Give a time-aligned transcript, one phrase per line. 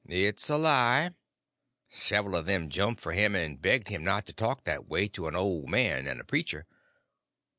[0.09, 1.11] "It's a lie."
[1.87, 5.27] Several of them jumped for him and begged him not to talk that way to
[5.27, 6.65] an old man and a preacher.